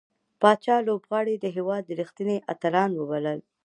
[0.41, 3.39] پاچا لوبغاړي د هيواد رښتينې اتلان وبلل.